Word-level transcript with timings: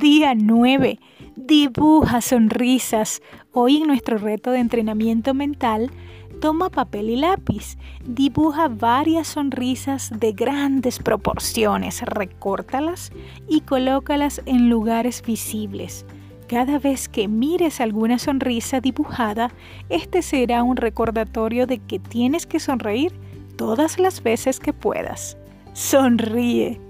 Día 0.00 0.34
9. 0.34 0.98
Dibuja 1.36 2.22
sonrisas. 2.22 3.20
Hoy 3.52 3.76
en 3.82 3.86
nuestro 3.86 4.16
reto 4.16 4.50
de 4.50 4.58
entrenamiento 4.58 5.34
mental, 5.34 5.90
toma 6.40 6.70
papel 6.70 7.10
y 7.10 7.16
lápiz. 7.16 7.76
Dibuja 8.06 8.68
varias 8.68 9.28
sonrisas 9.28 10.10
de 10.18 10.32
grandes 10.32 11.00
proporciones. 11.00 12.00
Recórtalas 12.00 13.12
y 13.46 13.60
colócalas 13.60 14.40
en 14.46 14.70
lugares 14.70 15.20
visibles. 15.20 16.06
Cada 16.48 16.78
vez 16.78 17.06
que 17.06 17.28
mires 17.28 17.82
alguna 17.82 18.18
sonrisa 18.18 18.80
dibujada, 18.80 19.52
este 19.90 20.22
será 20.22 20.62
un 20.62 20.78
recordatorio 20.78 21.66
de 21.66 21.78
que 21.78 21.98
tienes 21.98 22.46
que 22.46 22.58
sonreír 22.58 23.12
todas 23.56 23.98
las 23.98 24.22
veces 24.22 24.60
que 24.60 24.72
puedas. 24.72 25.36
Sonríe. 25.74 26.80